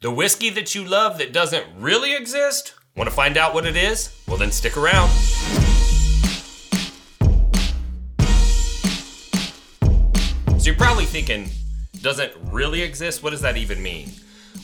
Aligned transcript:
The 0.00 0.12
whiskey 0.12 0.48
that 0.50 0.76
you 0.76 0.84
love 0.84 1.18
that 1.18 1.32
doesn't 1.32 1.66
really 1.76 2.14
exist? 2.14 2.74
Want 2.94 3.10
to 3.10 3.16
find 3.16 3.36
out 3.36 3.52
what 3.52 3.66
it 3.66 3.74
is? 3.74 4.16
Well, 4.28 4.36
then 4.36 4.52
stick 4.52 4.76
around. 4.76 5.08
So 10.60 10.66
you're 10.66 10.76
probably 10.76 11.04
thinking, 11.04 11.48
doesn't 12.00 12.32
really 12.44 12.80
exist? 12.82 13.24
What 13.24 13.30
does 13.30 13.40
that 13.40 13.56
even 13.56 13.82
mean? 13.82 14.12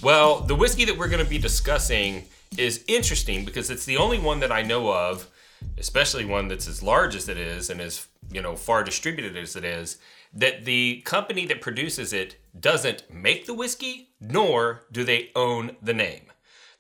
Well, 0.05 0.39
the 0.39 0.55
whiskey 0.55 0.85
that 0.85 0.97
we're 0.97 1.09
going 1.09 1.25
to 1.25 1.29
be 1.29 1.39
discussing 1.39 2.27
is 2.57 2.85
interesting 2.87 3.45
because 3.45 3.71
it's 3.71 3.85
the 3.85 3.97
only 3.97 4.21
one 4.21 4.39
that 4.39 4.53
I 4.53 4.63
know 4.63 4.93
of, 4.93 5.29
especially 5.79 6.25
one 6.25 6.47
that's 6.47 6.69
as 6.69 6.81
large 6.81 7.17
as 7.17 7.29
it 7.29 7.39
is 7.39 7.71
and 7.71 7.81
as 7.81 8.07
you 8.31 8.43
know 8.43 8.57
far 8.57 8.85
distributed 8.85 9.37
as 9.37 9.57
it 9.57 9.65
is, 9.65 9.99
that 10.33 10.65
the 10.65 11.03
company 11.05 11.47
that 11.47 11.61
produces 11.61 12.13
it 12.13 12.37
doesn't 12.59 13.11
make 13.13 13.47
the 13.47 13.55
whiskey, 13.55 14.11
nor 14.21 14.83
do 14.91 15.05
they 15.05 15.31
own 15.35 15.77
the 15.83 15.95
name. 15.95 16.23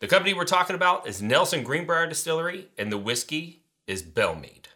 The 0.00 0.08
company 0.08 0.34
we're 0.34 0.44
talking 0.44 0.76
about 0.76 1.06
is 1.06 1.22
Nelson 1.22 1.62
Greenbrier 1.62 2.06
Distillery, 2.06 2.68
and 2.76 2.90
the 2.90 2.98
whiskey 2.98 3.62
is 3.86 4.02
Belle-Meade. 4.02 4.68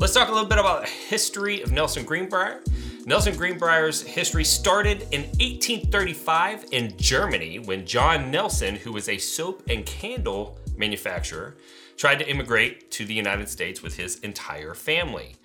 Let's 0.00 0.14
talk 0.14 0.28
a 0.28 0.32
little 0.32 0.48
bit 0.48 0.58
about 0.58 0.82
the 0.82 0.88
history 0.88 1.62
of 1.62 1.72
Nelson 1.72 2.04
Greenbrier. 2.04 2.62
Nelson 3.06 3.36
Greenbrier's 3.36 4.02
history 4.02 4.44
started 4.44 5.02
in 5.10 5.22
1835 5.22 6.66
in 6.72 6.96
Germany 6.96 7.58
when 7.58 7.86
John 7.86 8.30
Nelson, 8.30 8.76
who 8.76 8.92
was 8.92 9.08
a 9.08 9.18
soap 9.18 9.62
and 9.68 9.84
candle 9.84 10.58
manufacturer, 10.80 11.56
tried 11.96 12.18
to 12.18 12.28
immigrate 12.28 12.90
to 12.90 13.04
the 13.04 13.14
United 13.14 13.48
States 13.48 13.80
with 13.82 13.96
his 13.96 14.18
entire 14.18 14.74
family. 14.74 15.36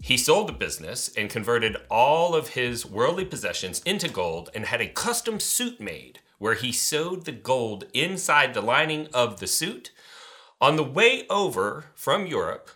He 0.00 0.16
sold 0.16 0.48
the 0.48 0.52
business 0.52 1.10
and 1.16 1.30
converted 1.30 1.76
all 1.88 2.34
of 2.34 2.48
his 2.48 2.84
worldly 2.84 3.24
possessions 3.26 3.80
into 3.84 4.08
gold 4.08 4.50
and 4.54 4.64
had 4.64 4.80
a 4.80 4.88
custom 4.88 5.38
suit 5.38 5.78
made 5.78 6.18
where 6.38 6.54
he 6.54 6.72
sewed 6.72 7.26
the 7.26 7.32
gold 7.32 7.84
inside 7.92 8.54
the 8.54 8.62
lining 8.62 9.06
of 9.12 9.40
the 9.40 9.46
suit. 9.46 9.92
On 10.58 10.76
the 10.76 10.82
way 10.82 11.26
over 11.28 11.84
from 11.94 12.26
Europe, 12.26 12.70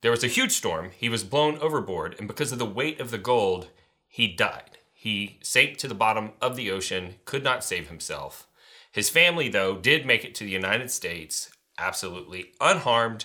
there 0.00 0.10
was 0.10 0.24
a 0.24 0.28
huge 0.28 0.52
storm. 0.52 0.90
He 0.96 1.10
was 1.10 1.22
blown 1.22 1.58
overboard, 1.58 2.16
and 2.18 2.26
because 2.26 2.52
of 2.52 2.58
the 2.58 2.64
weight 2.64 2.98
of 2.98 3.10
the 3.10 3.18
gold, 3.18 3.68
he 4.08 4.28
died. 4.28 4.78
He 4.94 5.38
sank 5.42 5.76
to 5.78 5.88
the 5.88 5.94
bottom 5.94 6.32
of 6.40 6.56
the 6.56 6.70
ocean, 6.70 7.16
could 7.26 7.44
not 7.44 7.62
save 7.64 7.88
himself. 7.88 8.46
His 8.92 9.10
family, 9.10 9.48
though, 9.48 9.76
did 9.76 10.06
make 10.06 10.24
it 10.24 10.34
to 10.36 10.44
the 10.44 10.50
United 10.50 10.90
States 10.90 11.50
absolutely 11.78 12.52
unharmed. 12.60 13.24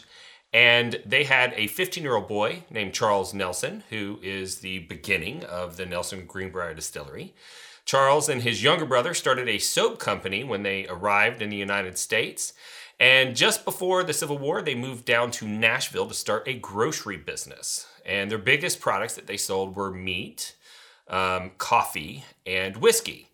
And 0.53 1.02
they 1.05 1.25
had 1.25 1.53
a 1.57 1.67
15 1.67 2.03
year 2.03 2.16
old 2.16 2.27
boy 2.27 2.63
named 2.69 2.94
Charles 2.94 3.33
Nelson, 3.33 3.83
who 3.89 4.19
is 4.23 4.59
the 4.59 4.80
beginning 4.80 5.44
of 5.44 5.75
the 5.75 5.85
Nelson 5.85 6.25
Greenbrier 6.25 6.73
Distillery. 6.73 7.33
Charles 7.83 8.30
and 8.30 8.41
his 8.41 8.63
younger 8.63 8.85
brother 8.85 9.13
started 9.13 9.47
a 9.47 9.59
soap 9.59 9.99
company 9.99 10.44
when 10.44 10.63
they 10.63 10.88
arrived 10.88 11.41
in 11.41 11.49
the 11.49 11.57
United 11.57 11.97
States. 11.97 12.53
And 13.00 13.35
just 13.35 13.66
before 13.66 14.03
the 14.03 14.13
Civil 14.13 14.38
War, 14.38 14.61
they 14.61 14.73
moved 14.73 15.05
down 15.05 15.29
to 15.31 15.47
Nashville 15.47 16.07
to 16.07 16.13
start 16.13 16.47
a 16.47 16.53
grocery 16.53 17.17
business. 17.17 17.88
And 18.05 18.31
their 18.31 18.38
biggest 18.38 18.79
products 18.79 19.16
that 19.16 19.27
they 19.27 19.38
sold 19.38 19.75
were 19.75 19.91
meat, 19.91 20.55
um, 21.09 21.52
coffee, 21.57 22.23
and 22.45 22.77
whiskey, 22.77 23.27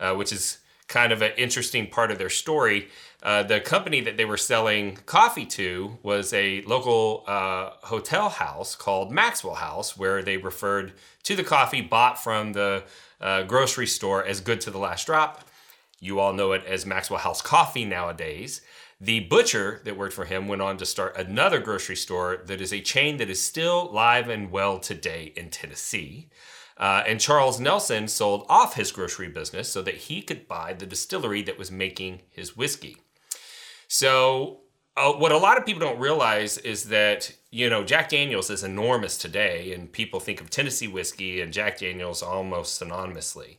uh, 0.00 0.14
which 0.14 0.32
is 0.32 0.58
kind 0.88 1.12
of 1.12 1.22
an 1.22 1.32
interesting 1.36 1.86
part 1.86 2.10
of 2.10 2.18
their 2.18 2.30
story. 2.30 2.88
Uh, 3.22 3.42
the 3.42 3.58
company 3.60 4.00
that 4.02 4.16
they 4.16 4.24
were 4.24 4.36
selling 4.36 4.96
coffee 5.06 5.46
to 5.46 5.98
was 6.02 6.32
a 6.32 6.60
local 6.62 7.24
uh, 7.26 7.70
hotel 7.82 8.28
house 8.28 8.76
called 8.76 9.10
Maxwell 9.10 9.54
House, 9.54 9.96
where 9.96 10.22
they 10.22 10.36
referred 10.36 10.92
to 11.22 11.34
the 11.34 11.44
coffee 11.44 11.80
bought 11.80 12.22
from 12.22 12.52
the 12.52 12.84
uh, 13.20 13.42
grocery 13.44 13.86
store 13.86 14.24
as 14.24 14.40
good 14.40 14.60
to 14.60 14.70
the 14.70 14.78
last 14.78 15.06
drop. 15.06 15.48
You 16.00 16.20
all 16.20 16.34
know 16.34 16.52
it 16.52 16.64
as 16.66 16.84
Maxwell 16.84 17.20
House 17.20 17.40
Coffee 17.40 17.86
nowadays. 17.86 18.60
The 19.04 19.20
butcher 19.20 19.82
that 19.84 19.98
worked 19.98 20.14
for 20.14 20.24
him 20.24 20.48
went 20.48 20.62
on 20.62 20.78
to 20.78 20.86
start 20.86 21.18
another 21.18 21.60
grocery 21.60 21.94
store 21.94 22.38
that 22.46 22.62
is 22.62 22.72
a 22.72 22.80
chain 22.80 23.18
that 23.18 23.28
is 23.28 23.42
still 23.42 23.92
live 23.92 24.30
and 24.30 24.50
well 24.50 24.78
today 24.78 25.34
in 25.36 25.50
Tennessee. 25.50 26.30
Uh, 26.78 27.02
and 27.06 27.20
Charles 27.20 27.60
Nelson 27.60 28.08
sold 28.08 28.46
off 28.48 28.76
his 28.76 28.92
grocery 28.92 29.28
business 29.28 29.68
so 29.68 29.82
that 29.82 29.94
he 29.94 30.22
could 30.22 30.48
buy 30.48 30.72
the 30.72 30.86
distillery 30.86 31.42
that 31.42 31.58
was 31.58 31.70
making 31.70 32.22
his 32.30 32.56
whiskey. 32.56 32.96
So, 33.88 34.60
uh, 34.96 35.12
what 35.12 35.32
a 35.32 35.36
lot 35.36 35.58
of 35.58 35.66
people 35.66 35.80
don't 35.80 36.00
realize 36.00 36.56
is 36.56 36.84
that, 36.84 37.30
you 37.50 37.68
know, 37.68 37.84
Jack 37.84 38.08
Daniels 38.08 38.48
is 38.48 38.64
enormous 38.64 39.18
today, 39.18 39.74
and 39.74 39.92
people 39.92 40.18
think 40.18 40.40
of 40.40 40.48
Tennessee 40.48 40.88
whiskey 40.88 41.42
and 41.42 41.52
Jack 41.52 41.78
Daniels 41.80 42.22
almost 42.22 42.80
synonymously. 42.80 43.58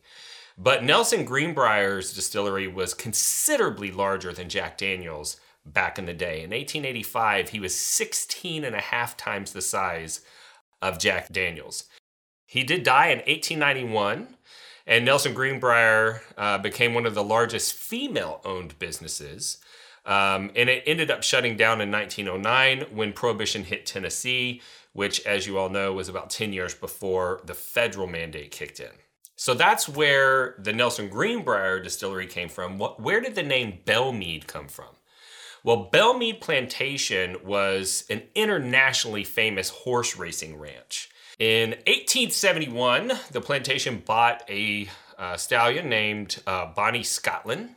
But 0.57 0.83
Nelson 0.83 1.25
Greenbrier's 1.25 2.13
distillery 2.13 2.67
was 2.67 2.93
considerably 2.93 3.91
larger 3.91 4.31
than 4.31 4.49
Jack 4.49 4.77
Daniels 4.77 5.37
back 5.65 5.99
in 5.99 6.05
the 6.05 6.13
day. 6.13 6.43
In 6.43 6.51
1885, 6.51 7.49
he 7.49 7.59
was 7.59 7.75
16 7.75 8.63
and 8.63 8.75
a 8.75 8.81
half 8.81 9.17
times 9.17 9.51
the 9.51 9.61
size 9.61 10.21
of 10.81 10.99
Jack 10.99 11.31
Daniels. 11.31 11.85
He 12.45 12.63
did 12.63 12.83
die 12.83 13.07
in 13.07 13.17
1891, 13.19 14.35
and 14.87 15.03
Nelson 15.03 15.33
Greenbrier 15.33 16.21
uh, 16.37 16.59
became 16.59 16.93
one 16.93 17.05
of 17.05 17.15
the 17.15 17.23
largest 17.23 17.73
female 17.73 18.39
owned 18.45 18.77
businesses. 18.79 19.57
Um, 20.05 20.51
and 20.55 20.69
it 20.69 20.83
ended 20.85 21.09
up 21.09 21.23
shutting 21.23 21.57
down 21.57 21.81
in 21.81 21.91
1909 21.91 22.95
when 22.95 23.11
Prohibition 23.11 23.63
hit 23.63 23.87
Tennessee, 23.87 24.61
which, 24.93 25.25
as 25.25 25.47
you 25.47 25.57
all 25.57 25.69
know, 25.69 25.91
was 25.93 26.07
about 26.07 26.29
10 26.29 26.53
years 26.53 26.75
before 26.75 27.41
the 27.43 27.55
federal 27.55 28.05
mandate 28.05 28.51
kicked 28.51 28.79
in. 28.79 28.91
So 29.35 29.53
that's 29.53 29.89
where 29.89 30.55
the 30.59 30.73
Nelson 30.73 31.09
Greenbrier 31.09 31.79
distillery 31.79 32.27
came 32.27 32.49
from. 32.49 32.79
Where 32.79 33.21
did 33.21 33.35
the 33.35 33.43
name 33.43 33.79
Belle-Meade 33.85 34.47
come 34.47 34.67
from? 34.67 34.95
Well, 35.63 35.89
Belle-Meade 35.91 36.41
Plantation 36.41 37.37
was 37.43 38.05
an 38.09 38.23
internationally 38.35 39.23
famous 39.23 39.69
horse 39.69 40.15
racing 40.15 40.57
ranch. 40.57 41.09
In 41.39 41.71
1871, 41.71 43.11
the 43.31 43.41
plantation 43.41 44.01
bought 44.05 44.43
a 44.49 44.87
uh, 45.17 45.35
stallion 45.35 45.89
named 45.89 46.41
uh, 46.47 46.67
Bonnie 46.73 47.03
Scotland 47.03 47.75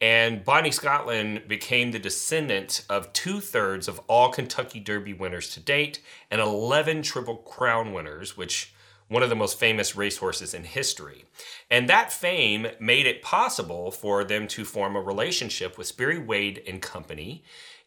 and 0.00 0.44
Bonnie 0.44 0.70
Scotland 0.70 1.42
became 1.46 1.90
the 1.90 1.98
descendant 1.98 2.84
of 2.88 3.12
two 3.12 3.40
thirds 3.40 3.86
of 3.86 4.00
all 4.06 4.30
Kentucky 4.30 4.80
Derby 4.80 5.12
winners 5.12 5.52
to 5.52 5.60
date 5.60 6.00
and 6.30 6.40
11 6.40 7.02
Triple 7.02 7.36
Crown 7.36 7.92
winners, 7.92 8.36
which 8.36 8.72
one 9.10 9.22
of 9.22 9.28
the 9.28 9.36
most 9.36 9.58
famous 9.58 9.94
racehorses 9.94 10.54
in 10.54 10.64
history. 10.64 11.26
And 11.70 11.88
that 11.88 12.12
fame 12.12 12.68
made 12.80 13.06
it 13.06 13.22
possible 13.22 13.90
for 13.90 14.24
them 14.24 14.48
to 14.48 14.64
form 14.64 14.96
a 14.96 15.00
relationship 15.00 15.76
with 15.76 15.86
Sperry 15.88 16.18
Wade 16.18 16.62
and 16.66 16.80
Company 16.80 17.42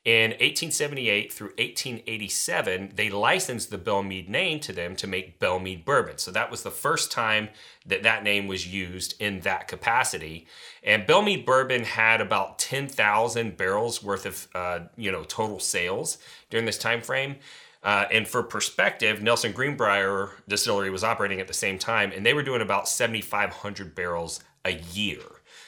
in 0.06 0.32
1878 0.32 1.32
through 1.32 1.48
1887, 1.58 2.92
they 2.96 3.10
licensed 3.10 3.70
the 3.70 3.78
Belle-Meade 3.78 4.28
name 4.28 4.60
to 4.60 4.74
them 4.74 4.98
to 4.98 5.08
make 5.08 5.40
Belle-Meade 5.40 5.86
bourbon. 5.86 6.18
So 6.18 6.30
that 6.32 6.52
was 6.52 6.64
the 6.64 6.72
first 6.72 7.10
time 7.10 7.48
that 7.86 8.04
that 8.04 8.22
name 8.22 8.48
was 8.48 8.68
used 8.68 9.16
in 9.22 9.40
that 9.42 9.70
capacity. 9.70 10.46
And 10.84 11.08
Belle-Meade 11.08 11.46
bourbon 11.46 11.86
had 11.86 12.20
about 12.20 12.60
10,000 12.60 13.56
barrels 13.56 14.04
worth 14.04 14.26
of, 14.26 14.48
uh, 14.54 14.80
you 14.98 15.10
know, 15.10 15.24
total 15.24 15.62
sales 15.62 16.18
during 16.50 16.66
this 16.66 16.78
time 16.78 17.02
frame. 17.02 17.38
Uh, 17.84 18.06
and 18.12 18.28
for 18.28 18.42
perspective, 18.42 19.22
Nelson 19.22 19.52
Greenbrier 19.52 20.32
Distillery 20.48 20.90
was 20.90 21.04
operating 21.04 21.42
at 21.42 21.48
the 21.48 21.54
same 21.54 21.78
time, 21.78 22.12
and 22.16 22.26
they 22.26 22.34
were 22.34 22.44
doing 22.44 22.62
about 22.62 22.88
7,500 22.88 23.94
barrels 23.94 24.40
a 24.64 24.72
year. 24.72 25.20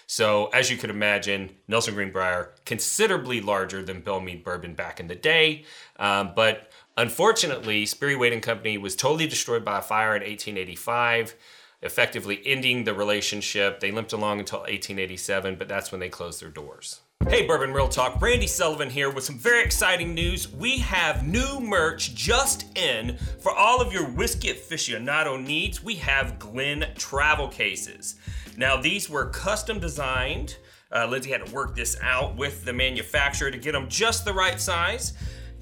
So, 0.08 0.48
as 0.48 0.70
you 0.70 0.78
could 0.78 0.90
imagine, 0.90 1.56
Nelson 1.68 1.94
Greenbrier 1.94 2.52
considerably 2.66 3.42
larger 3.42 3.84
than 3.84 4.02
Belle-Meade 4.02 4.44
Bourbon 4.44 4.76
back 4.76 5.00
in 5.00 5.08
the 5.08 5.16
day, 5.16 5.66
um, 5.98 6.32
but 6.36 6.72
unfortunately, 6.96 7.86
Sperry 7.86 8.16
Wade 8.16 8.32
and 8.32 8.42
Company 8.42 8.78
was 8.78 8.96
totally 8.96 9.28
destroyed 9.28 9.66
by 9.66 9.80
a 9.80 9.82
fire 9.82 10.16
in 10.16 10.22
1885, 10.22 11.36
effectively 11.82 12.42
ending 12.46 12.84
the 12.84 12.94
relationship. 12.94 13.80
They 13.80 13.92
limped 13.92 14.14
along 14.14 14.40
until 14.40 14.60
1887, 14.60 15.56
but 15.56 15.68
that's 15.68 15.92
when 15.92 16.00
they 16.00 16.10
closed 16.10 16.42
their 16.42 16.50
doors. 16.50 17.02
Hey, 17.28 17.48
Bourbon 17.48 17.74
Real 17.74 17.88
Talk, 17.88 18.22
Randy 18.22 18.46
Sullivan 18.46 18.88
here 18.88 19.10
with 19.10 19.24
some 19.24 19.40
very 19.40 19.64
exciting 19.64 20.14
news. 20.14 20.54
We 20.54 20.78
have 20.78 21.26
new 21.26 21.60
merch 21.60 22.14
just 22.14 22.78
in 22.78 23.18
for 23.40 23.52
all 23.52 23.82
of 23.82 23.92
your 23.92 24.06
whiskey 24.06 24.50
aficionado 24.50 25.44
needs. 25.44 25.84
We 25.84 25.96
have 25.96 26.38
Glen 26.38 26.86
travel 26.96 27.48
cases. 27.48 28.16
Now, 28.58 28.80
these 28.80 29.10
were 29.10 29.26
custom 29.32 29.80
designed. 29.80 30.58
Uh, 30.92 31.08
Lindsay 31.08 31.32
had 31.32 31.44
to 31.44 31.52
work 31.52 31.76
this 31.76 31.98
out 32.04 32.36
with 32.38 32.64
the 32.64 32.74
manufacturer 32.74 33.50
to 33.50 33.58
get 33.58 33.72
them 33.72 33.90
just 33.90 34.24
the 34.24 34.34
right 34.34 34.62
size. 34.62 35.14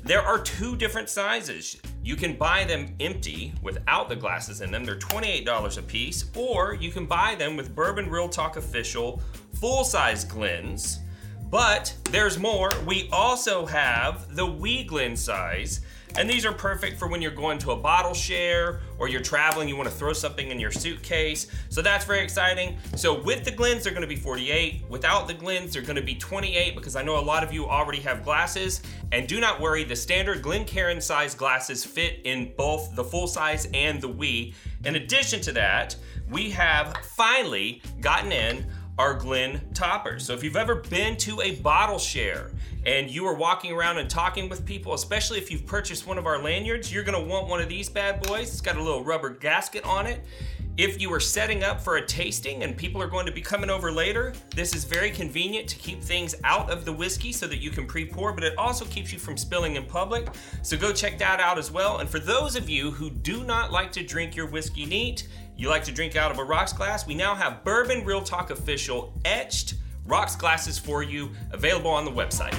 There 0.03 0.21
are 0.21 0.39
two 0.39 0.75
different 0.75 1.07
sizes. 1.07 1.77
You 2.03 2.17
can 2.17 2.35
buy 2.35 2.65
them 2.65 2.93
empty 2.99 3.53
without 3.61 4.09
the 4.09 4.17
glasses 4.17 4.59
in 4.59 4.69
them. 4.69 4.83
They're 4.83 4.99
$28 4.99 5.77
a 5.77 5.81
piece, 5.81 6.25
or 6.35 6.73
you 6.73 6.91
can 6.91 7.05
buy 7.05 7.35
them 7.35 7.55
with 7.55 7.73
Bourbon 7.73 8.09
Real 8.09 8.27
Talk 8.27 8.57
official 8.57 9.21
full 9.53 9.85
size 9.85 10.25
Glens. 10.25 10.99
But 11.53 11.93
there's 12.05 12.39
more. 12.39 12.71
We 12.83 13.09
also 13.11 13.67
have 13.67 14.35
the 14.35 14.43
Wee 14.43 14.83
Glen 14.83 15.15
size 15.15 15.81
And 16.15 16.29
these 16.29 16.45
are 16.45 16.53
perfect 16.53 16.99
for 16.99 17.07
when 17.07 17.21
you're 17.21 17.31
going 17.31 17.57
to 17.59 17.71
a 17.71 17.75
bottle 17.75 18.13
share 18.13 18.81
or 18.99 19.07
you're 19.07 19.21
traveling, 19.21 19.67
you 19.67 19.75
want 19.75 19.89
to 19.89 19.95
throw 19.95 20.13
something 20.13 20.51
in 20.51 20.59
your 20.59 20.71
suitcase. 20.71 21.47
So 21.69 21.81
that's 21.81 22.05
very 22.05 22.23
exciting. 22.23 22.77
So 22.95 23.19
with 23.19 23.43
the 23.43 23.51
Glens, 23.51 23.83
they're 23.83 23.93
going 23.93 24.03
to 24.03 24.07
be 24.07 24.15
48. 24.15 24.83
Without 24.89 25.27
the 25.27 25.33
Glens, 25.33 25.73
they're 25.73 25.81
going 25.81 25.95
to 25.95 26.03
be 26.03 26.15
28 26.15 26.75
because 26.75 26.95
I 26.95 27.01
know 27.01 27.17
a 27.17 27.19
lot 27.19 27.43
of 27.43 27.51
you 27.51 27.65
already 27.65 27.99
have 28.01 28.23
glasses. 28.23 28.81
And 29.11 29.27
do 29.27 29.39
not 29.39 29.59
worry, 29.59 29.83
the 29.83 29.95
standard 29.95 30.41
Glencairn 30.43 31.01
size 31.01 31.33
glasses 31.33 31.83
fit 31.83 32.19
in 32.25 32.53
both 32.55 32.95
the 32.95 33.03
full 33.03 33.27
size 33.27 33.67
and 33.73 33.99
the 33.99 34.07
Wee. 34.07 34.53
In 34.85 34.95
addition 34.95 35.41
to 35.41 35.51
that, 35.53 35.95
we 36.29 36.51
have 36.51 36.95
finally 36.97 37.81
gotten 38.01 38.31
in 38.31 38.65
our 38.97 39.15
Glen 39.15 39.61
toppers. 39.73 40.25
So 40.25 40.33
if 40.33 40.43
you've 40.43 40.55
ever 40.55 40.75
been 40.75 41.17
to 41.17 41.41
a 41.41 41.55
bottle 41.55 41.97
share 41.97 42.51
and 42.85 43.09
you 43.09 43.25
are 43.25 43.33
walking 43.33 43.71
around 43.71 43.97
and 43.97 44.09
talking 44.09 44.49
with 44.49 44.65
people, 44.65 44.93
especially 44.93 45.39
if 45.39 45.49
you've 45.49 45.65
purchased 45.65 46.05
one 46.05 46.17
of 46.17 46.27
our 46.27 46.41
lanyards, 46.41 46.93
you're 46.93 47.03
gonna 47.03 47.21
want 47.21 47.47
one 47.47 47.59
of 47.59 47.69
these 47.69 47.89
bad 47.89 48.21
boys. 48.21 48.49
It's 48.49 48.61
got 48.61 48.77
a 48.77 48.83
little 48.83 49.03
rubber 49.03 49.29
gasket 49.29 49.83
on 49.85 50.05
it. 50.05 50.23
If 50.75 50.99
you 50.99 51.13
are 51.13 51.19
setting 51.19 51.63
up 51.63 51.79
for 51.79 51.97
a 51.97 52.05
tasting 52.05 52.63
and 52.63 52.75
people 52.75 52.99
are 52.99 53.07
going 53.07 53.27
to 53.27 53.31
be 53.31 53.41
coming 53.41 53.69
over 53.69 53.91
later, 53.91 54.33
this 54.55 54.73
is 54.73 54.85
very 54.85 55.11
convenient 55.11 55.67
to 55.67 55.75
keep 55.75 56.01
things 56.01 56.33
out 56.43 56.71
of 56.71 56.83
the 56.83 56.91
whiskey 56.91 57.31
so 57.31 57.45
that 57.45 57.59
you 57.59 57.69
can 57.69 57.85
pre 57.85 58.07
pour, 58.07 58.33
but 58.33 58.43
it 58.43 58.57
also 58.57 58.83
keeps 58.85 59.13
you 59.13 59.19
from 59.19 59.37
spilling 59.37 59.75
in 59.75 59.85
public. 59.85 60.29
So 60.63 60.75
go 60.75 60.91
check 60.91 61.19
that 61.19 61.39
out 61.39 61.59
as 61.59 61.69
well. 61.69 61.99
And 61.99 62.09
for 62.09 62.17
those 62.17 62.55
of 62.55 62.71
you 62.71 62.89
who 62.89 63.11
do 63.11 63.43
not 63.43 63.71
like 63.71 63.91
to 63.91 64.03
drink 64.03 64.35
your 64.35 64.47
whiskey 64.47 64.87
neat, 64.87 65.27
you 65.55 65.69
like 65.69 65.83
to 65.83 65.91
drink 65.91 66.15
out 66.15 66.31
of 66.31 66.39
a 66.39 66.43
rocks 66.43 66.73
glass, 66.73 67.05
we 67.05 67.13
now 67.13 67.35
have 67.35 67.63
Bourbon 67.63 68.03
Real 68.03 68.23
Talk 68.23 68.49
Official 68.49 69.13
etched 69.25 69.75
rocks 70.07 70.35
glasses 70.35 70.79
for 70.79 71.03
you 71.03 71.29
available 71.51 71.91
on 71.91 72.03
the 72.03 72.11
website. 72.11 72.55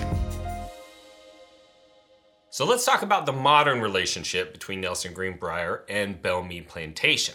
So 2.50 2.64
let's 2.64 2.84
talk 2.84 3.02
about 3.02 3.26
the 3.26 3.32
modern 3.32 3.81
relationship 3.81 4.52
between 4.52 4.81
Nelson 4.81 5.12
Greenbrier 5.12 5.84
and 5.88 6.22
Belle 6.22 6.44
Meade 6.44 6.69
Plantation. 6.69 7.34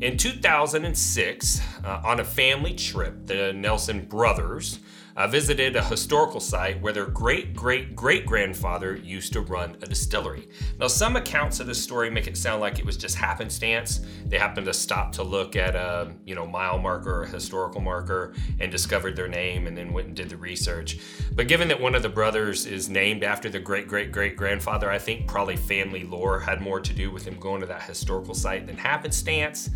In 0.00 0.16
2006, 0.16 1.60
uh, 1.84 2.02
on 2.04 2.20
a 2.20 2.24
family 2.24 2.74
trip, 2.74 3.26
the 3.26 3.52
Nelson 3.52 4.06
brothers 4.06 4.80
uh, 5.16 5.26
visited 5.26 5.76
a 5.76 5.84
historical 5.84 6.40
site 6.40 6.80
where 6.80 6.92
their 6.92 7.06
great 7.06 7.54
great 7.54 7.94
great 7.94 8.26
grandfather 8.26 8.96
used 8.96 9.32
to 9.32 9.40
run 9.40 9.76
a 9.82 9.86
distillery. 9.86 10.48
Now, 10.78 10.86
some 10.86 11.16
accounts 11.16 11.60
of 11.60 11.66
this 11.66 11.82
story 11.82 12.10
make 12.10 12.26
it 12.26 12.36
sound 12.36 12.60
like 12.60 12.78
it 12.78 12.84
was 12.84 12.96
just 12.96 13.16
happenstance. 13.16 14.00
They 14.26 14.38
happened 14.38 14.66
to 14.66 14.74
stop 14.74 15.12
to 15.12 15.22
look 15.22 15.56
at 15.56 15.74
a 15.74 16.12
you 16.24 16.34
know 16.34 16.46
mile 16.46 16.78
marker 16.78 17.22
or 17.22 17.26
historical 17.26 17.80
marker 17.80 18.34
and 18.58 18.70
discovered 18.70 19.16
their 19.16 19.28
name, 19.28 19.66
and 19.66 19.76
then 19.76 19.92
went 19.92 20.08
and 20.08 20.16
did 20.16 20.28
the 20.28 20.36
research. 20.36 20.98
But 21.32 21.48
given 21.48 21.68
that 21.68 21.80
one 21.80 21.94
of 21.94 22.02
the 22.02 22.08
brothers 22.08 22.66
is 22.66 22.88
named 22.88 23.24
after 23.24 23.48
the 23.48 23.60
great 23.60 23.88
great 23.88 24.12
great 24.12 24.36
grandfather, 24.36 24.90
I 24.90 24.98
think 24.98 25.26
probably 25.26 25.56
family 25.56 26.04
lore 26.04 26.40
had 26.40 26.60
more 26.60 26.80
to 26.80 26.92
do 26.92 27.10
with 27.10 27.24
him 27.24 27.38
going 27.38 27.60
to 27.60 27.66
that 27.66 27.82
historical 27.82 28.34
site 28.34 28.66
than 28.66 28.76
happenstance. 28.76 29.70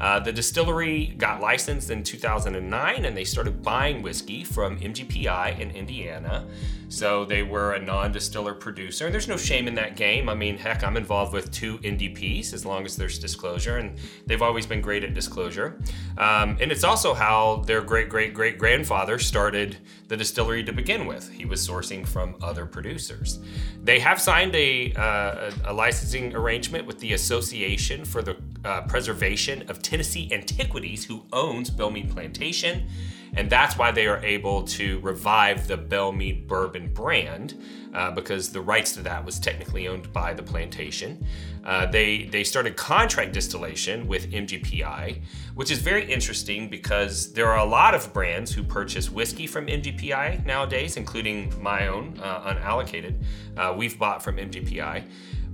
Uh, 0.00 0.20
the 0.20 0.32
distillery 0.32 1.14
got 1.18 1.40
licensed 1.40 1.90
in 1.90 2.02
2009 2.02 3.04
and 3.04 3.16
they 3.16 3.24
started 3.24 3.62
buying 3.62 4.02
whiskey 4.02 4.44
from 4.44 4.78
MGPI 4.78 5.58
in 5.58 5.70
Indiana. 5.70 6.46
So 6.88 7.24
they 7.24 7.42
were 7.42 7.74
a 7.74 7.80
non 7.80 8.12
distiller 8.12 8.54
producer. 8.54 9.04
And 9.04 9.14
there's 9.14 9.28
no 9.28 9.36
shame 9.36 9.68
in 9.68 9.74
that 9.74 9.96
game. 9.96 10.28
I 10.28 10.34
mean, 10.34 10.56
heck, 10.56 10.82
I'm 10.82 10.96
involved 10.96 11.32
with 11.32 11.50
two 11.50 11.78
NDPs 11.78 12.54
as 12.54 12.64
long 12.64 12.84
as 12.84 12.96
there's 12.96 13.18
disclosure, 13.18 13.76
and 13.76 13.98
they've 14.26 14.40
always 14.40 14.66
been 14.66 14.80
great 14.80 15.04
at 15.04 15.14
disclosure. 15.14 15.78
Um, 16.16 16.56
and 16.60 16.72
it's 16.72 16.84
also 16.84 17.14
how 17.14 17.62
their 17.66 17.82
great 17.82 18.08
great 18.08 18.32
great 18.32 18.58
grandfather 18.58 19.18
started 19.18 19.76
the 20.08 20.16
distillery 20.16 20.64
to 20.64 20.72
begin 20.72 21.06
with. 21.06 21.30
He 21.30 21.44
was 21.44 21.66
sourcing 21.66 22.06
from 22.06 22.36
other 22.42 22.64
producers. 22.64 23.38
They 23.84 24.00
have 24.00 24.20
signed 24.20 24.54
a, 24.54 24.92
uh, 24.94 25.50
a 25.66 25.72
licensing 25.72 26.34
arrangement 26.34 26.86
with 26.86 26.98
the 26.98 27.12
Association 27.12 28.04
for 28.04 28.22
the 28.22 28.36
uh, 28.64 28.82
Preservation 28.82 29.68
of 29.70 29.82
Tennessee 29.82 30.28
Antiquities, 30.32 31.04
who 31.04 31.24
owns 31.32 31.70
Belle 31.70 31.90
Meade 31.90 32.10
Plantation. 32.10 32.88
And 33.36 33.50
that's 33.50 33.76
why 33.76 33.90
they 33.90 34.06
are 34.06 34.24
able 34.24 34.62
to 34.64 35.00
revive 35.00 35.68
the 35.68 35.76
Belle 35.76 36.12
Meade 36.12 36.48
bourbon 36.48 36.92
brand 36.92 37.60
uh, 37.94 38.10
because 38.10 38.50
the 38.50 38.60
rights 38.60 38.92
to 38.92 39.02
that 39.02 39.24
was 39.24 39.38
technically 39.38 39.86
owned 39.86 40.12
by 40.12 40.32
the 40.32 40.42
plantation. 40.42 41.24
Uh, 41.64 41.86
they, 41.86 42.24
they 42.24 42.42
started 42.42 42.76
contract 42.76 43.32
distillation 43.32 44.06
with 44.08 44.30
MGPI, 44.30 45.20
which 45.54 45.70
is 45.70 45.78
very 45.78 46.10
interesting 46.10 46.68
because 46.68 47.32
there 47.32 47.48
are 47.48 47.58
a 47.58 47.64
lot 47.64 47.94
of 47.94 48.12
brands 48.14 48.52
who 48.52 48.62
purchase 48.62 49.10
whiskey 49.10 49.46
from 49.46 49.66
MGPI 49.66 50.46
nowadays, 50.46 50.96
including 50.96 51.52
my 51.62 51.88
own, 51.88 52.18
uh, 52.22 52.54
unallocated. 52.54 53.14
Uh, 53.56 53.74
we've 53.76 53.98
bought 53.98 54.22
from 54.22 54.36
MGPI. 54.36 55.04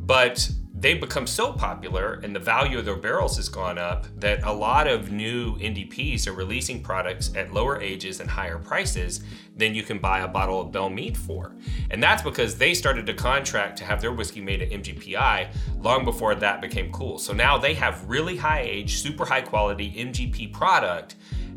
But 0.07 0.49
they've 0.77 1.01
become 1.01 1.27
so 1.27 1.53
popular 1.53 2.21
and 2.25 2.35
the 2.35 2.41
value 2.41 2.79
of 2.79 2.85
their 2.85 2.97
barrels 2.97 3.37
has 3.37 3.49
gone 3.49 3.79
up 3.79 4.07
that 4.19 4.43
a 4.43 4.53
lot 4.53 4.89
of 4.89 5.13
new 5.13 5.57
NDPs 5.59 6.27
are 6.27 6.33
releasing 6.33 6.83
products 6.83 7.31
at 7.37 7.55
lower 7.55 7.81
ages 7.81 8.19
and 8.19 8.29
higher 8.29 8.59
prices 8.59 9.23
than 9.57 9.75
you 9.75 9.85
can 9.85 9.99
buy 9.99 10.21
a 10.21 10.29
bottle 10.29 10.61
of 10.61 10.73
Belle 10.73 10.91
Meade 10.91 11.17
for. 11.17 11.55
And 11.91 12.03
that's 12.03 12.23
because 12.23 12.59
they 12.59 12.75
started 12.75 13.07
to 13.07 13.15
contract 13.15 13.79
to 13.79 13.85
have 13.85 14.01
their 14.01 14.13
whiskey 14.13 14.41
made 14.41 14.63
at 14.63 14.71
MGPI 14.71 15.49
long 15.81 16.05
before 16.05 16.35
that 16.35 16.61
became 16.61 16.91
cool. 16.91 17.19
So 17.19 17.33
now 17.33 17.57
they 17.57 17.75
have 17.75 18.09
really 18.09 18.37
high 18.37 18.63
age, 18.63 18.97
super 18.97 19.25
high 19.25 19.43
quality 19.43 19.93
MGP 19.93 20.53
product 20.53 21.15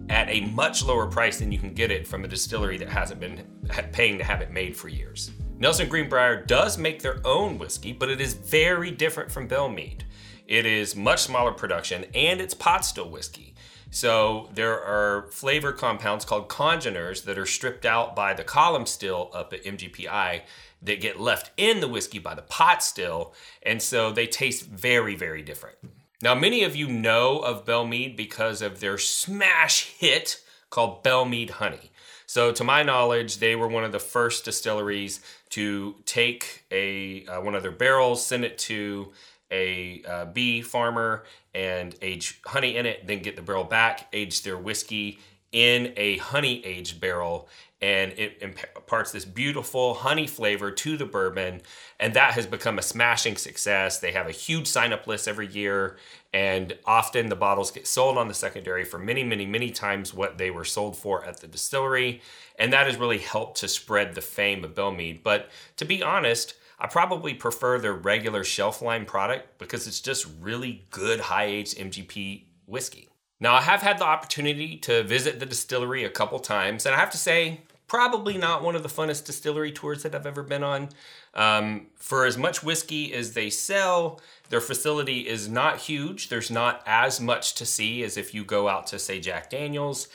at 0.10 0.30
a 0.30 0.42
much 0.42 0.86
lower 0.86 1.08
price 1.08 1.40
than 1.40 1.52
you 1.52 1.58
can 1.58 1.74
get 1.74 1.92
it 1.92 2.08
from 2.08 2.24
a 2.24 2.28
distillery 2.28 2.78
that 2.78 2.88
hasn't 2.88 3.20
been 3.20 3.46
paying 3.92 4.20
to 4.20 4.24
have 4.24 4.42
it 4.42 4.52
made 4.52 4.78
for 4.78 4.90
years. 4.90 5.32
Nelson 5.60 5.90
Greenbrier 5.90 6.44
does 6.46 6.78
make 6.78 7.02
their 7.02 7.20
own 7.26 7.58
whiskey, 7.58 7.92
but 7.92 8.10
it 8.10 8.22
is 8.22 8.34
very 8.34 8.92
different 8.92 9.32
from 9.32 9.48
Belle 9.48 9.70
Meade. 9.70 10.06
It 10.46 10.68
is 10.68 10.96
much 10.96 11.24
smaller 11.24 11.52
production 11.52 12.06
and 12.14 12.40
it's 12.40 12.54
pot 12.54 12.86
still 12.86 13.10
whiskey. 13.10 13.56
So 13.90 14.50
there 14.54 14.80
are 14.80 15.30
flavor 15.32 15.72
compounds 15.72 16.26
called 16.26 16.48
congeners 16.48 17.24
that 17.24 17.40
are 17.40 17.46
stripped 17.46 17.86
out 17.86 18.16
by 18.16 18.36
the 18.36 18.44
column 18.44 18.86
still 18.86 19.32
up 19.34 19.52
at 19.52 19.64
MGPI 19.64 20.42
that 20.84 21.02
get 21.02 21.20
left 21.20 21.50
in 21.58 21.80
the 21.80 21.88
whiskey 21.88 22.20
by 22.20 22.36
the 22.36 22.44
pot 22.44 22.84
still, 22.84 23.34
and 23.64 23.82
so 23.82 24.12
they 24.12 24.28
taste 24.28 24.68
very, 24.68 25.16
very 25.16 25.42
different. 25.42 25.78
Now, 26.22 26.36
many 26.36 26.64
of 26.64 26.76
you 26.76 26.88
know 26.88 27.40
of 27.40 27.66
Belle 27.66 27.88
Meade 27.88 28.16
because 28.16 28.62
of 28.62 28.80
their 28.80 28.98
smash 28.98 29.86
hit 29.98 30.42
called 30.70 31.02
Belle 31.02 31.26
Meade 31.26 31.52
Honey. 31.52 31.92
So, 32.28 32.52
to 32.52 32.64
my 32.66 32.84
knowledge, 32.84 33.38
they 33.38 33.56
were 33.56 33.70
one 33.70 33.86
of 33.86 33.94
the 33.94 34.00
first 34.00 34.44
distilleries 34.44 35.22
to 35.52 35.96
take 36.06 36.66
a 36.72 37.26
uh, 37.26 37.42
one 37.42 37.56
of 37.56 37.64
their 37.64 37.72
barrels, 37.72 38.26
send 38.26 38.44
it 38.44 38.58
to 38.60 39.14
a 39.50 40.04
uh, 40.08 40.26
bee 40.26 40.62
farmer, 40.62 41.24
and 41.56 41.96
age 42.02 42.42
honey 42.46 42.76
in 42.76 42.86
it. 42.86 43.08
Then 43.08 43.22
get 43.22 43.38
the 43.38 43.42
barrel 43.42 43.64
back, 43.64 44.08
age 44.12 44.44
their 44.44 44.58
whiskey 44.58 45.20
in 45.54 45.94
a 45.96 46.18
honey 46.18 46.64
aged 46.66 47.00
barrel, 47.00 47.48
and 47.82 48.12
it 48.14 48.40
imparts 48.42 49.12
this 49.12 49.26
beautiful 49.26 49.94
honey 49.94 50.26
flavor 50.26 50.72
to 50.72 50.98
the 50.98 51.06
bourbon 51.06 51.62
and 52.00 52.14
that 52.16 52.34
has 52.34 52.48
become 52.48 52.80
a 52.80 52.82
smashing 52.82 53.38
success 53.38 54.00
they 54.00 54.12
have 54.12 54.28
a 54.28 54.32
huge 54.32 54.68
sign 54.68 54.92
up 54.92 55.06
list 55.06 55.28
every 55.28 55.48
year 55.48 55.98
and 56.34 56.76
often 56.86 57.30
the 57.30 57.36
bottles 57.36 57.70
get 57.70 57.86
sold 57.86 58.18
on 58.18 58.28
the 58.28 58.34
secondary 58.34 58.84
for 58.84 58.98
many 58.98 59.24
many 59.24 59.46
many 59.46 59.70
times 59.70 60.14
what 60.14 60.38
they 60.38 60.50
were 60.50 60.66
sold 60.66 60.98
for 60.98 61.24
at 61.24 61.40
the 61.40 61.48
distillery 61.48 62.20
and 62.58 62.74
that 62.74 62.88
has 62.88 62.98
really 62.98 63.20
helped 63.20 63.60
to 63.60 63.68
spread 63.68 64.16
the 64.16 64.22
fame 64.22 64.64
of 64.64 64.74
Belle 64.74 64.92
Meade. 64.92 65.22
But 65.24 65.50
to 65.76 65.86
be 65.86 66.02
honest 66.02 66.56
I 66.80 66.88
probably 66.88 67.34
prefer 67.34 67.80
their 67.80 67.94
regular 67.94 68.44
shelf 68.44 68.82
line 68.82 69.06
product 69.06 69.58
because 69.58 69.88
it's 69.88 70.02
just 70.02 70.28
really 70.42 70.86
good 70.92 71.20
high 71.20 71.46
aged 71.46 71.78
MGP 71.78 72.44
whiskey. 72.68 73.10
Now, 73.40 73.56
I 73.56 73.62
have 73.62 73.82
had 73.82 74.00
the 74.00 74.06
opportunity 74.06 74.78
to 74.78 75.04
visit 75.04 75.40
the 75.40 75.46
distillery 75.46 76.04
a 76.04 76.10
couple 76.10 76.40
times, 76.40 76.86
and 76.86 76.96
I 76.96 77.00
have 77.00 77.12
to 77.12 77.18
say, 77.18 77.62
probably 77.88 78.38
not 78.38 78.64
one 78.64 78.76
of 78.76 78.84
the 78.84 78.90
funnest 78.90 79.26
distillery 79.26 79.72
tours 79.72 80.04
that 80.04 80.14
I've 80.14 80.26
ever 80.26 80.44
been 80.44 80.64
on. 80.64 80.90
Um, 81.34 81.88
for 81.96 82.26
as 82.26 82.38
much 82.38 82.64
whiskey 82.64 83.14
as 83.14 83.34
they 83.34 83.50
sell, 83.50 84.20
their 84.50 84.62
facility 84.62 85.28
is 85.28 85.48
not 85.48 85.78
huge. 85.78 86.30
There's 86.30 86.52
not 86.52 86.82
as 86.86 87.22
much 87.22 87.56
to 87.56 87.66
see 87.66 88.04
as 88.04 88.18
if 88.18 88.34
you 88.34 88.44
go 88.44 88.68
out 88.68 88.88
to, 88.88 89.00
say, 89.00 89.20
Jack 89.20 89.50
Daniels. 89.50 90.08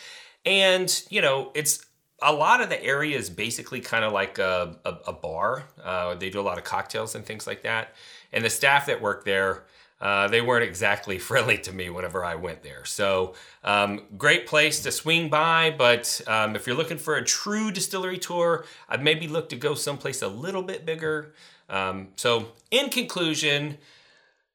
And, 0.45 1.03
you 1.09 1.23
know, 1.23 1.51
it's 1.55 1.87
a 2.21 2.33
lot 2.33 2.61
of 2.61 2.69
the 2.69 2.83
area 2.83 3.17
is 3.17 3.31
basically 3.31 3.81
kind 3.81 4.05
of 4.05 4.13
like 4.13 4.39
a, 4.39 4.77
a, 4.85 4.95
a 5.09 5.13
bar. 5.13 5.65
Uh, 5.83 6.15
they 6.15 6.31
do 6.31 6.41
a 6.41 6.43
lot 6.43 6.59
of 6.59 6.65
cocktails 6.65 7.15
and 7.15 7.25
things 7.25 7.47
like 7.47 7.63
that. 7.63 7.95
And 8.33 8.45
the 8.45 8.51
staff 8.51 8.87
that 8.87 9.01
work 9.01 9.25
there, 9.25 9.65
uh, 10.03 10.27
they 10.27 10.41
weren't 10.41 10.65
exactly 10.65 11.17
friendly 11.31 11.57
to 11.57 11.73
me 11.73 11.89
whenever 11.89 12.25
I 12.25 12.35
went 12.35 12.63
there. 12.63 12.85
So, 12.85 13.35
um, 13.63 14.03
great 14.19 14.47
place 14.47 14.83
to 14.83 14.91
swing 14.91 15.29
by, 15.29 15.71
but 15.71 16.21
um, 16.27 16.57
if 16.57 16.67
you're 16.67 16.77
looking 16.77 16.99
for 16.99 17.15
a 17.15 17.25
true 17.25 17.71
distillery 17.71 18.19
tour, 18.19 18.65
I'd 18.89 19.03
maybe 19.03 19.29
look 19.29 19.49
to 19.51 19.57
go 19.57 19.75
someplace 19.75 20.21
a 20.21 20.29
little 20.29 20.63
bit 20.63 20.85
bigger. 20.85 21.33
Um, 21.71 22.09
so, 22.17 22.49
in 22.73 22.91
conclusion, 22.91 23.79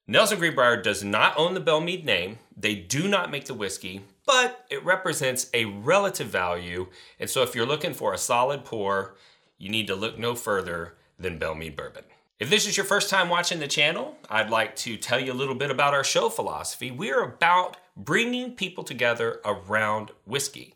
Nelson 0.06 0.38
Greenbrier 0.38 0.82
does 0.82 1.04
not 1.04 1.34
own 1.38 1.54
the 1.54 1.62
Belle 1.62 1.82
Meade 1.82 2.06
name. 2.06 2.39
They 2.56 2.75
do 2.75 3.08
not 3.08 3.32
make 3.32 3.46
the 3.46 3.54
whiskey, 3.54 4.01
but 4.25 4.66
it 4.70 4.84
represents 4.84 5.50
a 5.54 5.66
relative 5.66 6.27
value. 6.27 6.88
And 7.20 7.30
so, 7.30 7.42
if 7.42 7.56
you're 7.56 7.66
looking 7.66 7.94
for 7.94 8.13
a 8.13 8.18
solid 8.18 8.66
pour, 8.66 9.16
you 9.58 9.70
need 9.70 9.88
to 9.88 9.96
look 9.96 10.20
no 10.20 10.36
further 10.36 10.96
than 11.18 11.39
Belle 11.39 11.56
Meade 11.56 11.77
Bourbon. 11.77 12.04
If 12.39 12.51
this 12.51 12.67
is 12.67 12.77
your 12.77 12.86
first 12.86 13.10
time 13.10 13.29
watching 13.29 13.60
the 13.60 13.67
channel, 13.67 14.15
I'd 14.29 14.51
like 14.51 14.75
to 14.77 14.96
tell 14.96 15.20
you 15.20 15.32
a 15.32 15.34
little 15.34 15.56
bit 15.56 15.72
about 15.72 15.96
our 15.96 16.03
show 16.03 16.29
philosophy. 16.29 16.91
We're 16.91 17.24
about 17.24 17.77
bringing 17.96 18.51
people 18.51 18.84
together 18.84 19.41
around 19.44 20.12
whiskey. 20.24 20.75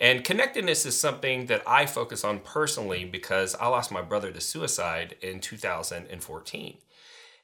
And 0.00 0.24
connectedness 0.24 0.86
is 0.86 0.98
something 0.98 1.46
that 1.46 1.62
I 1.66 1.84
focus 1.84 2.24
on 2.24 2.38
personally 2.38 3.04
because 3.04 3.54
I 3.56 3.66
lost 3.66 3.92
my 3.92 4.00
brother 4.00 4.32
to 4.32 4.40
suicide 4.40 5.16
in 5.20 5.40
2014. 5.40 6.78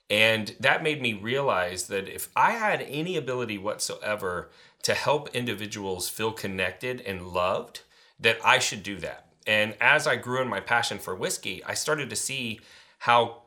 And 0.08 0.56
that 0.58 0.82
made 0.82 1.02
me 1.02 1.12
realize 1.12 1.88
that 1.88 2.08
if 2.08 2.30
I 2.34 2.52
had 2.52 2.80
any 2.80 3.18
ability 3.18 3.58
whatsoever 3.58 4.48
to 4.84 4.94
help 4.94 5.36
individuals 5.36 6.08
feel 6.08 6.32
connected 6.32 7.02
and 7.02 7.28
loved, 7.28 7.82
that 8.18 8.38
I 8.42 8.60
should 8.60 8.82
do 8.82 8.96
that. 9.00 9.26
And 9.46 9.74
as 9.78 10.06
I 10.06 10.16
grew 10.16 10.40
in 10.40 10.48
my 10.48 10.60
passion 10.60 10.98
for 10.98 11.14
whiskey, 11.14 11.62
I 11.64 11.74
started 11.74 12.08
to 12.08 12.16
see 12.16 12.60
how 13.00 13.42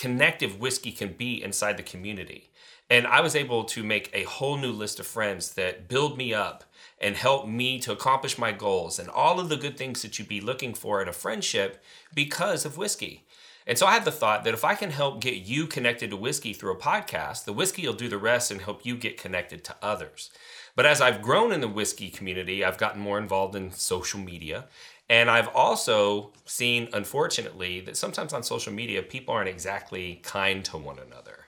connective 0.00 0.58
whiskey 0.58 0.92
can 0.92 1.12
be 1.12 1.42
inside 1.42 1.76
the 1.76 1.82
community. 1.82 2.48
And 2.88 3.06
I 3.06 3.20
was 3.20 3.36
able 3.36 3.64
to 3.64 3.84
make 3.84 4.10
a 4.14 4.22
whole 4.22 4.56
new 4.56 4.72
list 4.72 4.98
of 4.98 5.06
friends 5.06 5.52
that 5.52 5.88
build 5.88 6.16
me 6.16 6.32
up 6.32 6.64
and 6.98 7.14
help 7.14 7.46
me 7.46 7.78
to 7.80 7.92
accomplish 7.92 8.38
my 8.38 8.50
goals 8.50 8.98
and 8.98 9.10
all 9.10 9.38
of 9.38 9.50
the 9.50 9.58
good 9.58 9.76
things 9.76 10.00
that 10.00 10.18
you'd 10.18 10.26
be 10.26 10.40
looking 10.40 10.72
for 10.72 11.02
in 11.02 11.08
a 11.08 11.12
friendship 11.12 11.84
because 12.14 12.64
of 12.64 12.78
whiskey. 12.78 13.26
And 13.66 13.76
so 13.76 13.86
I 13.86 13.92
had 13.92 14.06
the 14.06 14.10
thought 14.10 14.42
that 14.44 14.54
if 14.54 14.64
I 14.64 14.74
can 14.74 14.90
help 14.90 15.20
get 15.20 15.34
you 15.34 15.66
connected 15.66 16.08
to 16.10 16.16
whiskey 16.16 16.54
through 16.54 16.72
a 16.72 16.80
podcast, 16.80 17.44
the 17.44 17.52
whiskey 17.52 17.86
will 17.86 17.92
do 17.92 18.08
the 18.08 18.16
rest 18.16 18.50
and 18.50 18.62
help 18.62 18.86
you 18.86 18.96
get 18.96 19.20
connected 19.20 19.64
to 19.64 19.76
others. 19.82 20.30
But 20.74 20.86
as 20.86 21.02
I've 21.02 21.20
grown 21.20 21.52
in 21.52 21.60
the 21.60 21.68
whiskey 21.68 22.08
community, 22.08 22.64
I've 22.64 22.78
gotten 22.78 23.02
more 23.02 23.18
involved 23.18 23.54
in 23.54 23.70
social 23.70 24.18
media 24.18 24.64
and 25.10 25.28
I've 25.28 25.48
also 25.48 26.30
seen, 26.46 26.88
unfortunately, 26.92 27.80
that 27.80 27.96
sometimes 27.96 28.32
on 28.32 28.44
social 28.44 28.72
media, 28.72 29.02
people 29.02 29.34
aren't 29.34 29.48
exactly 29.48 30.20
kind 30.22 30.64
to 30.66 30.78
one 30.78 31.00
another. 31.00 31.46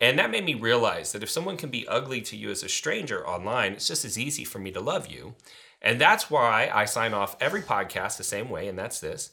And 0.00 0.18
that 0.20 0.30
made 0.30 0.44
me 0.44 0.54
realize 0.54 1.10
that 1.10 1.22
if 1.24 1.30
someone 1.30 1.56
can 1.56 1.68
be 1.68 1.86
ugly 1.88 2.20
to 2.22 2.36
you 2.36 2.50
as 2.50 2.62
a 2.62 2.68
stranger 2.68 3.26
online, 3.26 3.72
it's 3.72 3.88
just 3.88 4.04
as 4.04 4.16
easy 4.16 4.44
for 4.44 4.60
me 4.60 4.70
to 4.70 4.80
love 4.80 5.08
you. 5.08 5.34
And 5.82 6.00
that's 6.00 6.30
why 6.30 6.70
I 6.72 6.84
sign 6.84 7.12
off 7.12 7.36
every 7.40 7.60
podcast 7.60 8.18
the 8.18 8.24
same 8.24 8.48
way, 8.48 8.68
and 8.68 8.78
that's 8.78 9.00
this. 9.00 9.32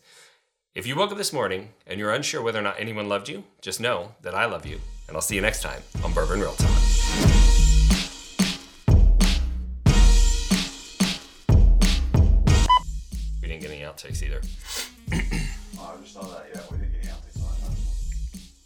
If 0.74 0.88
you 0.88 0.96
woke 0.96 1.12
up 1.12 1.18
this 1.18 1.34
morning 1.34 1.70
and 1.86 2.00
you're 2.00 2.14
unsure 2.14 2.42
whether 2.42 2.60
or 2.60 2.64
not 2.64 2.80
anyone 2.80 3.08
loved 3.08 3.30
you, 3.30 3.44
just 3.62 3.80
know 3.80 4.14
that 4.24 4.34
I 4.34 4.46
love 4.46 4.66
you, 4.66 4.80
and 5.08 5.16
I'll 5.16 5.22
see 5.22 5.36
you 5.36 5.42
next 5.42 5.62
time 5.62 5.84
on 6.04 6.12
Bourbon 6.12 6.40
Real 6.40 6.54
Talk. 6.54 6.99
Outtakes 14.00 14.24
either. 14.24 14.41
oh, 15.77 15.94
I 15.98 16.01
just 16.01 16.13
saw 16.13 16.22
that. 16.22 16.48
Yeah, 16.53 16.62
we 16.72 16.77
didn't 16.77 16.94
get 16.94 17.01
any 17.03 17.12
outtakes 17.12 17.41
on 17.44 17.72
that. 17.72 17.77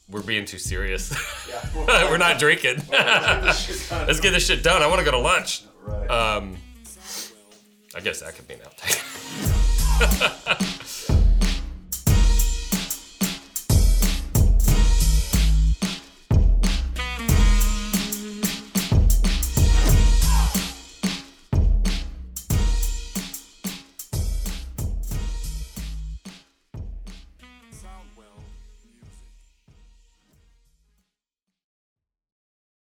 We're 0.10 0.22
being 0.22 0.46
too 0.46 0.60
serious. 0.60 1.12
Yeah. 1.50 1.64
We're 2.10 2.18
not 2.18 2.40
drinking. 2.40 2.82
Let's 2.92 4.20
get 4.20 4.32
this 4.32 4.46
shit 4.46 4.64
done. 4.64 4.82
I 4.82 4.88
want 4.88 5.00
to 5.00 5.06
go 5.06 5.12
to 5.12 5.20
lunch. 5.20 5.64
Right. 5.82 6.10
Um, 6.10 6.58
I 7.96 8.00
guess 8.00 8.22
that 8.22 8.36
could 8.36 8.48
be 8.48 8.56
an 8.56 8.62
outtake. 8.62 9.00